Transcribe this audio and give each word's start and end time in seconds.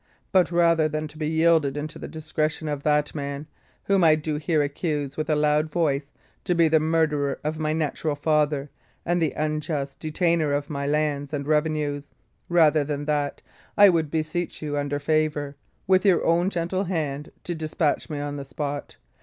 But 0.31 0.51
rather 0.51 0.89
than 0.89 1.07
to 1.09 1.17
be 1.19 1.27
yielded 1.29 1.77
into 1.77 1.99
the 1.99 2.07
discretion 2.07 2.67
of 2.67 2.81
that 2.81 3.13
man 3.13 3.45
whom 3.83 4.03
I 4.03 4.15
do 4.15 4.37
here 4.37 4.63
accuse 4.63 5.15
with 5.15 5.29
a 5.29 5.35
loud 5.35 5.69
voice 5.71 6.09
to 6.45 6.55
be 6.55 6.67
the 6.67 6.79
murderer 6.79 7.39
of 7.43 7.59
my 7.59 7.71
natural 7.71 8.15
father 8.15 8.71
and 9.05 9.21
the 9.21 9.31
unjust 9.33 10.03
retainer 10.03 10.53
of 10.53 10.71
my 10.71 10.87
lands 10.87 11.33
and 11.33 11.45
revenues 11.45 12.09
rather 12.49 12.83
than 12.83 13.05
that, 13.05 13.43
I 13.77 13.89
would 13.89 14.09
beseech 14.09 14.59
you, 14.59 14.75
under 14.75 14.97
favour, 14.97 15.55
with 15.85 16.03
your 16.03 16.25
own 16.25 16.49
gentle 16.49 16.85
hand, 16.85 17.31
to 17.43 17.53
despatch 17.53 18.09
me 18.09 18.19
on 18.19 18.37
the 18.37 18.43
spot. 18.45 18.95